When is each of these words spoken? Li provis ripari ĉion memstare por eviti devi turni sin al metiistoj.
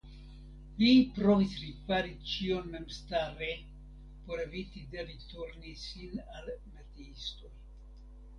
Li 0.83 0.93
provis 1.17 1.51
ripari 1.63 2.15
ĉion 2.31 2.71
memstare 2.77 3.51
por 4.31 4.41
eviti 4.47 4.83
devi 4.95 5.19
turni 5.35 5.75
sin 5.83 6.19
al 6.41 6.51
metiistoj. 6.57 7.55